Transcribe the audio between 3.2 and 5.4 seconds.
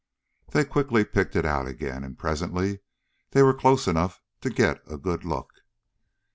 they were close enough to get a good